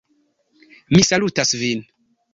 Mi 0.95 1.05
salutas 1.11 1.55
vin! 1.65 1.85